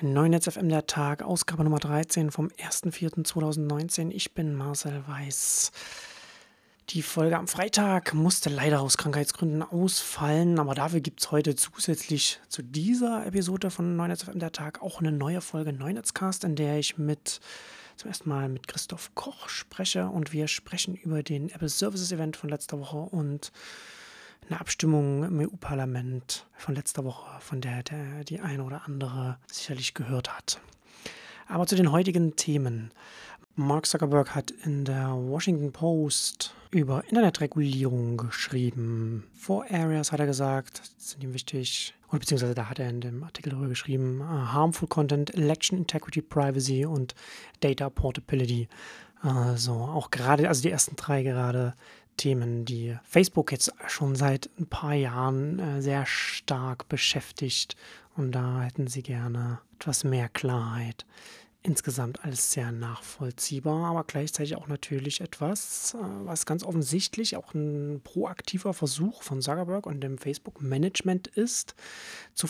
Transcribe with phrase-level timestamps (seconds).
[0.00, 4.10] Neunetz FM der Tag, Ausgabe Nummer 13 vom 1.4.2019.
[4.12, 5.72] Ich bin Marcel Weiß.
[6.90, 12.38] Die Folge am Freitag musste leider aus Krankheitsgründen ausfallen, aber dafür gibt es heute zusätzlich
[12.48, 16.78] zu dieser Episode von Neunetz FM der Tag auch eine neue Folge Neunetzcast, in der
[16.78, 17.40] ich mit
[17.96, 22.36] zum ersten Mal mit Christoph Koch spreche und wir sprechen über den Apple Services Event
[22.36, 23.50] von letzter Woche und
[24.48, 29.94] eine Abstimmung im EU-Parlament von letzter Woche, von der, der die eine oder andere sicherlich
[29.94, 30.60] gehört hat.
[31.46, 32.90] Aber zu den heutigen Themen.
[33.54, 39.24] Mark Zuckerberg hat in der Washington Post über Internetregulierung geschrieben.
[39.34, 41.94] Four Areas hat er gesagt, sind ihm wichtig.
[42.08, 46.22] Und beziehungsweise da hat er in dem Artikel darüber geschrieben, uh, Harmful Content, Election Integrity,
[46.22, 47.14] Privacy und
[47.60, 48.68] Data Portability.
[49.20, 51.74] Also auch gerade, also die ersten drei gerade
[52.18, 57.76] Themen, die Facebook jetzt schon seit ein paar Jahren äh, sehr stark beschäftigt.
[58.14, 61.06] Und da hätten sie gerne etwas mehr Klarheit
[61.68, 68.00] insgesamt alles sehr nachvollziehbar, aber gleichzeitig auch natürlich etwas, äh, was ganz offensichtlich auch ein
[68.02, 71.74] proaktiver Versuch von Zuckerberg und dem Facebook-Management ist,
[72.34, 72.48] zu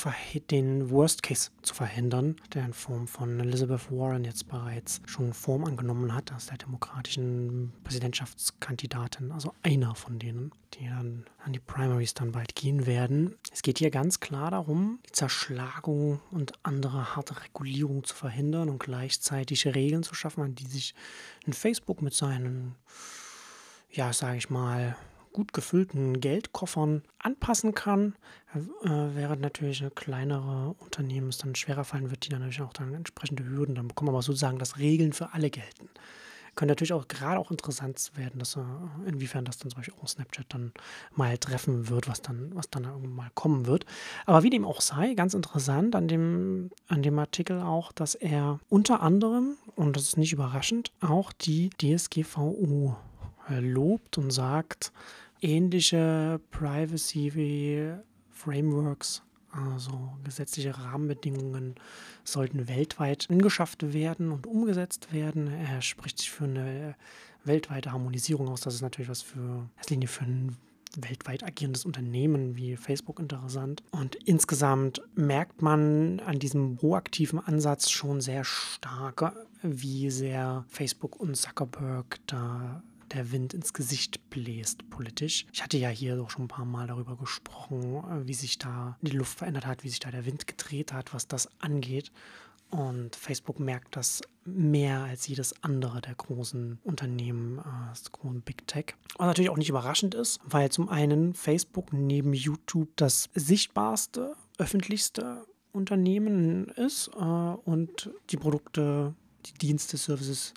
[0.51, 5.65] den Worst Case zu verhindern, der in Form von Elizabeth Warren jetzt bereits schon Form
[5.65, 12.13] angenommen hat, als der demokratischen Präsidentschaftskandidatin, also einer von denen, die dann an die Primaries
[12.13, 13.35] dann bald gehen werden.
[13.51, 18.79] Es geht hier ganz klar darum, die Zerschlagung und andere harte Regulierung zu verhindern und
[18.79, 20.95] gleichzeitig Regeln zu schaffen, an die sich
[21.47, 22.75] ein Facebook mit seinen,
[23.91, 24.95] ja, sage ich mal,
[25.33, 28.15] gut gefüllten Geldkoffern anpassen kann,
[28.55, 32.93] äh, während natürlich kleinere Unternehmen es dann schwerer fallen wird, die dann natürlich auch dann
[32.93, 35.89] entsprechende Hürden dann bekommen, aber sozusagen, dass Regeln für alle gelten
[36.59, 38.59] könnte natürlich auch gerade auch interessant werden, dass,
[39.07, 40.73] inwiefern das dann zum Beispiel auch Snapchat dann
[41.15, 43.87] mal treffen wird, was dann, was dann irgendwann mal kommen wird.
[44.27, 48.59] Aber wie dem auch sei, ganz interessant an dem, an dem Artikel auch, dass er
[48.69, 52.97] unter anderem, und das ist nicht überraschend, auch die DSGVO
[53.49, 54.93] äh, lobt und sagt,
[55.41, 57.93] ähnliche Privacy
[58.33, 59.23] Frameworks
[59.75, 61.75] also gesetzliche Rahmenbedingungen
[62.25, 65.49] sollten weltweit angeschafft werden und umgesetzt werden.
[65.49, 66.95] Er spricht sich für eine
[67.45, 68.61] weltweite Harmonisierung aus.
[68.61, 70.57] Das ist natürlich was für Linie für ein
[70.97, 73.83] weltweit agierendes Unternehmen wie Facebook interessant.
[73.91, 81.37] Und insgesamt merkt man an diesem proaktiven Ansatz schon sehr stark, wie sehr Facebook und
[81.37, 82.83] Zuckerberg da
[83.15, 85.47] der Wind ins Gesicht bläst politisch.
[85.53, 88.97] Ich hatte ja hier doch schon ein paar Mal darüber gesprochen, äh, wie sich da
[89.03, 92.11] die Luft verändert hat, wie sich da der Wind gedreht hat, was das angeht.
[92.71, 98.67] Und Facebook merkt das mehr als jedes andere der großen Unternehmen, äh, des großen Big
[98.67, 98.95] Tech.
[99.17, 105.47] Was natürlich auch nicht überraschend ist, weil zum einen Facebook neben YouTube das sichtbarste, öffentlichste
[105.73, 109.15] Unternehmen ist äh, und die Produkte,
[109.47, 110.53] die Dienste, Services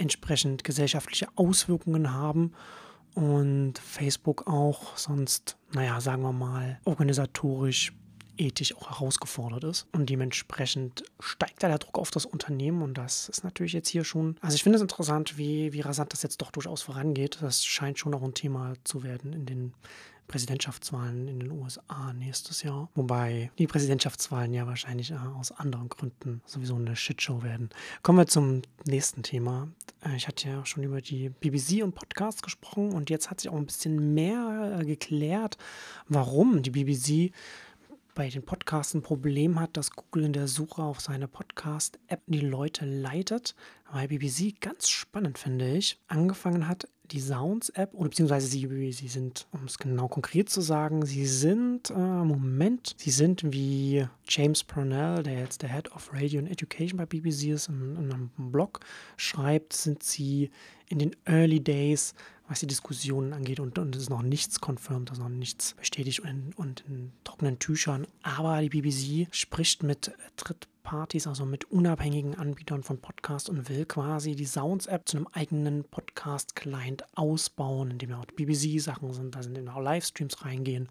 [0.00, 2.52] entsprechend gesellschaftliche Auswirkungen haben
[3.14, 7.92] und Facebook auch sonst, naja, sagen wir mal, organisatorisch,
[8.36, 9.86] ethisch auch herausgefordert ist.
[9.92, 14.04] Und dementsprechend steigt da der Druck auf das Unternehmen und das ist natürlich jetzt hier
[14.04, 17.38] schon, also ich finde es interessant, wie, wie rasant das jetzt doch durchaus vorangeht.
[17.42, 19.74] Das scheint schon auch ein Thema zu werden in den
[20.30, 22.88] Präsidentschaftswahlen in den USA nächstes Jahr.
[22.94, 27.68] Wobei die Präsidentschaftswahlen ja wahrscheinlich äh, aus anderen Gründen sowieso eine Shitshow werden.
[28.02, 29.66] Kommen wir zum nächsten Thema.
[30.04, 33.50] Äh, ich hatte ja schon über die BBC und Podcasts gesprochen und jetzt hat sich
[33.50, 35.58] auch ein bisschen mehr äh, geklärt,
[36.06, 37.34] warum die BBC
[38.14, 42.40] bei den Podcasts ein Problem hat, dass Google in der Suche auf seine Podcast-App die
[42.40, 43.56] Leute leitet.
[43.90, 49.46] Weil BBC ganz spannend, finde ich, angefangen hat, die Sounds-App, oder beziehungsweise sie, sie sind,
[49.52, 55.22] um es genau konkret zu sagen, sie sind, äh, Moment, sie sind wie James Purnell,
[55.22, 58.80] der jetzt der Head of Radio and Education bei BBC ist, in, in einem Blog
[59.16, 60.50] schreibt, sind sie
[60.88, 62.14] in den Early Days,
[62.48, 66.20] was die Diskussionen angeht, und, und es ist noch nichts confirmed, also noch nichts bestätigt
[66.20, 68.06] und, und in trockenen Tüchern.
[68.22, 73.84] Aber die BBC spricht mit Dritt Partys, also mit unabhängigen Anbietern von Podcasts und will
[73.84, 79.56] quasi die Sounds-App zu einem eigenen Podcast-Client ausbauen, in dem auch BBC-Sachen sind, da sind
[79.56, 80.88] eben auch Livestreams reingehen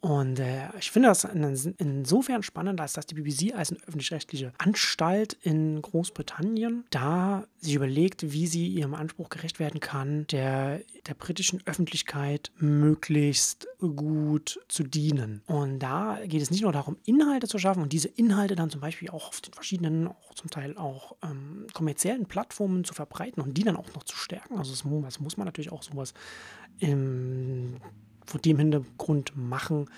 [0.00, 5.36] und äh, ich finde das insofern spannend, als dass die BBC als eine öffentlich-rechtliche Anstalt
[5.42, 11.60] in Großbritannien da sich überlegt, wie sie ihrem Anspruch gerecht werden kann, der, der britischen
[11.66, 15.42] Öffentlichkeit möglichst gut zu dienen.
[15.46, 18.80] Und da geht es nicht nur darum, Inhalte zu schaffen und diese Inhalte dann zum
[18.80, 23.54] Beispiel auch auf den verschiedenen, auch zum Teil auch ähm, kommerziellen Plattformen zu verbreiten und
[23.54, 24.58] die dann auch noch zu stärken.
[24.58, 26.14] Also es, das muss man natürlich auch sowas
[26.78, 27.80] im
[28.28, 29.88] vor dem Hintergrund machen,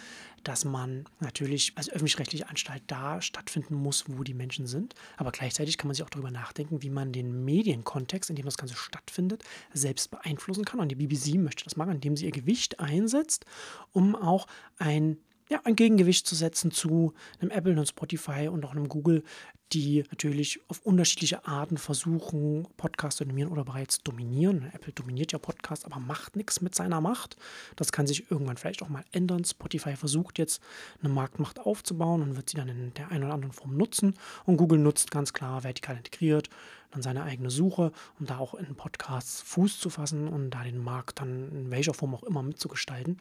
[0.44, 4.94] dass man natürlich als öffentlich-rechtliche Anstalt da stattfinden muss, wo die Menschen sind.
[5.16, 8.56] Aber gleichzeitig kann man sich auch darüber nachdenken, wie man den Medienkontext, in dem das
[8.56, 9.42] Ganze stattfindet,
[9.72, 10.80] selbst beeinflussen kann.
[10.80, 13.44] Und die BBC möchte das machen, indem sie ihr Gewicht einsetzt,
[13.92, 14.46] um auch
[14.78, 15.18] ein
[15.50, 19.24] ja, ein Gegengewicht zu setzen zu einem Apple, einem Spotify und auch einem Google,
[19.72, 24.70] die natürlich auf unterschiedliche Arten versuchen, Podcasts zu dominieren oder bereits dominieren.
[24.72, 27.36] Apple dominiert ja Podcasts, aber macht nichts mit seiner Macht.
[27.74, 29.44] Das kann sich irgendwann vielleicht auch mal ändern.
[29.44, 30.62] Spotify versucht jetzt
[31.02, 34.14] eine Marktmacht aufzubauen und wird sie dann in der einen oder anderen Form nutzen.
[34.46, 36.48] Und Google nutzt ganz klar vertikal integriert
[36.92, 40.82] dann seine eigene Suche, um da auch in Podcasts Fuß zu fassen und da den
[40.82, 43.20] Markt dann in welcher Form auch immer mitzugestalten.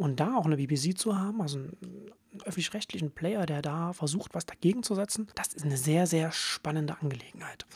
[0.00, 1.76] Und da auch eine BBC zu haben, also einen
[2.46, 6.96] öffentlich-rechtlichen Player, der da versucht, was dagegen zu setzen, das ist eine sehr, sehr spannende
[7.00, 7.66] Angelegenheit.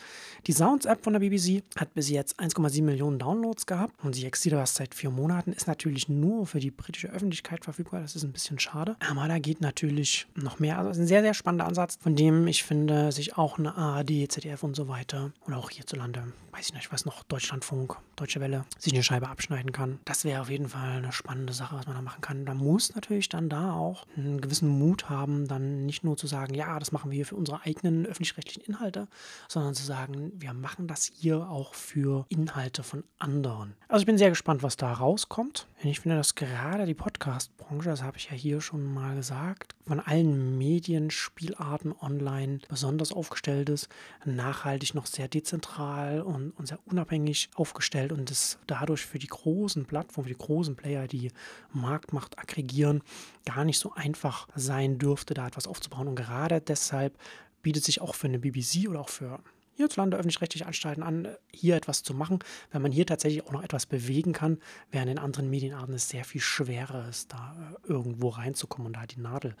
[0.47, 4.53] Die Sounds-App von der BBC hat bis jetzt 1,7 Millionen Downloads gehabt und sie existiert
[4.53, 8.01] erst seit vier Monaten, ist natürlich nur für die britische Öffentlichkeit verfügbar.
[8.01, 8.95] Das ist ein bisschen schade.
[8.99, 10.77] Aber da geht natürlich noch mehr.
[10.77, 14.63] Also ein sehr, sehr spannender Ansatz, von dem ich finde, sich auch eine ARD, ZDF
[14.63, 18.65] und so weiter oder auch hierzulande, weiß ich nicht, ich weiß noch, Deutschlandfunk, Deutsche Welle,
[18.77, 19.99] sich eine Scheibe abschneiden kann.
[20.05, 22.45] Das wäre auf jeden Fall eine spannende Sache, was man da machen kann.
[22.45, 26.53] Da muss natürlich dann da auch einen gewissen Mut haben, dann nicht nur zu sagen,
[26.53, 29.07] ja, das machen wir hier für unsere eigenen öffentlich-rechtlichen Inhalte,
[29.49, 33.73] sondern zu sagen, wir machen das hier auch für Inhalte von anderen.
[33.89, 35.67] Also ich bin sehr gespannt, was da rauskommt.
[35.83, 39.99] Ich finde, dass gerade die Podcast-Branche, das habe ich ja hier schon mal gesagt, von
[39.99, 43.89] allen Medien, Spielarten online besonders aufgestellt ist,
[44.23, 49.85] nachhaltig noch sehr dezentral und, und sehr unabhängig aufgestellt und es dadurch für die großen
[49.85, 51.31] Plattformen, für die großen Player, die
[51.71, 53.03] Marktmacht aggregieren,
[53.45, 56.07] gar nicht so einfach sein dürfte, da etwas aufzubauen.
[56.07, 57.17] Und gerade deshalb
[57.61, 59.39] bietet sich auch für eine BBC oder auch für
[59.75, 62.39] hierzulande öffentlich-rechtliche Anstalten an, hier etwas zu machen,
[62.71, 64.59] weil man hier tatsächlich auch noch etwas bewegen kann,
[64.91, 69.05] während in anderen Medienarten es sehr viel schwerer ist, da äh, irgendwo reinzukommen und da
[69.05, 69.55] die Nadel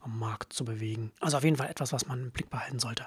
[0.00, 1.12] am Markt zu bewegen.
[1.20, 3.06] Also auf jeden Fall etwas, was man im Blick behalten sollte.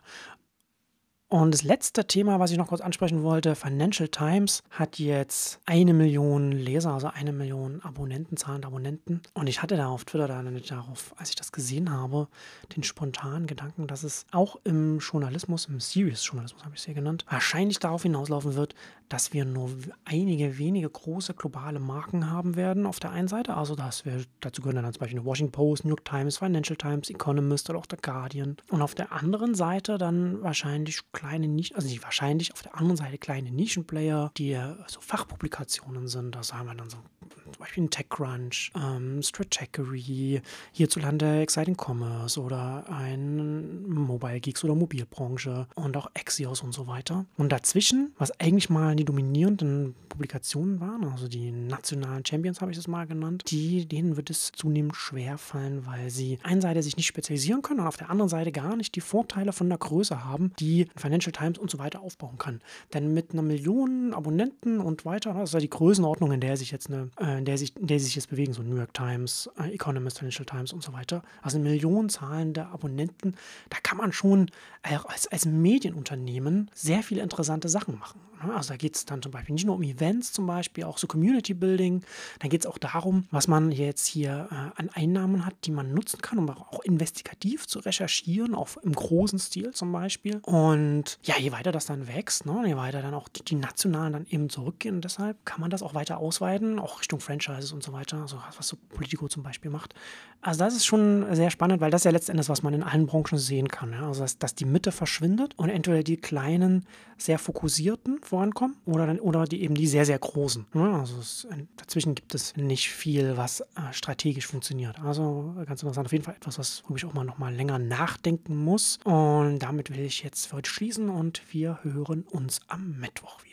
[1.34, 5.92] Und das letzte Thema, was ich noch kurz ansprechen wollte, Financial Times hat jetzt eine
[5.92, 9.20] Million Leser, also eine Million Abonnenten, zahlende Abonnenten.
[9.34, 12.28] Und ich hatte da auf Twitter dann darauf, als ich das gesehen habe,
[12.76, 17.26] den spontanen Gedanken, dass es auch im Journalismus, im Serious-Journalismus habe ich es hier genannt,
[17.28, 18.76] wahrscheinlich darauf hinauslaufen wird,
[19.10, 19.72] dass wir nur
[20.06, 23.56] einige wenige große globale Marken haben werden auf der einen Seite.
[23.56, 26.78] Also dass wir, dazu gehören dann zum Beispiel eine Washington Post, New York Times, Financial
[26.78, 28.58] Times, Economist oder auch der Guardian.
[28.70, 32.98] Und auf der anderen Seite dann wahrscheinlich kleine Nischen, also nicht wahrscheinlich, auf der anderen
[32.98, 36.36] Seite kleine Nischenplayer, die so Fachpublikationen sind.
[36.36, 36.98] Da sagen wir dann so
[37.44, 40.42] zum Beispiel ein TechCrunch, ähm, Stratechery,
[40.72, 47.26] hierzulande Exciting Commerce oder ein Mobile Geeks oder Mobilbranche und auch Axios und so weiter.
[47.38, 52.78] Und dazwischen, was eigentlich mal die dominierenden Publikationen waren, also die nationalen Champions habe ich
[52.78, 57.08] das mal genannt, die, denen wird es zunehmend schwer fallen, weil sie einseitig sich nicht
[57.08, 60.54] spezialisieren können und auf der anderen Seite gar nicht die Vorteile von der Größe haben,
[60.60, 62.62] die Financial Times und so weiter aufbauen kann.
[62.94, 66.72] Denn mit einer Million Abonnenten und weiter, das ist ja die Größenordnung, in der sich
[66.72, 69.74] jetzt eine, in der sich, in der sich jetzt bewegen, so New York Times, äh,
[69.74, 71.24] Economist, Financial Times und so weiter.
[71.42, 73.36] Also Millionen zahlende Abonnenten,
[73.70, 74.50] da kann man schon
[74.82, 78.20] als, als Medienunternehmen sehr viele interessante Sachen machen.
[78.52, 81.08] Also da geht es dann zum Beispiel nicht nur um Events, zum Beispiel auch so
[81.08, 82.04] Community Building.
[82.40, 85.94] Dann geht es auch darum, was man jetzt hier äh, an Einnahmen hat, die man
[85.94, 90.40] nutzen kann, um auch investigativ zu recherchieren, auch im großen Stil zum Beispiel.
[90.44, 94.14] Und ja, je weiter das dann wächst, ne, je weiter dann auch die, die Nationalen
[94.14, 94.96] dann eben zurückgehen.
[94.96, 98.38] Und deshalb kann man das auch weiter ausweiten, auch Richtung Franchises und so weiter, also
[98.58, 99.94] was so Politico zum Beispiel macht.
[100.42, 103.06] Also das ist schon sehr spannend, weil das ist ja letztendlich, was man in allen
[103.06, 103.94] Branchen sehen kann.
[103.94, 104.08] Ja?
[104.08, 106.86] Also dass, dass die Mitte verschwindet und entweder die kleinen,
[107.18, 110.66] sehr fokussierten vorankommen oder, dann, oder die eben die sehr, sehr großen.
[110.74, 111.00] Ja?
[111.00, 111.48] Also es,
[111.78, 115.00] dazwischen gibt es nicht viel, was äh, strategisch funktioniert.
[115.02, 118.56] Also ganz interessant, auf jeden Fall etwas, was ich auch mal noch mal länger nachdenken
[118.56, 118.98] muss.
[119.04, 123.53] Und damit will ich jetzt für heute schließen und wir hören uns am Mittwoch wieder.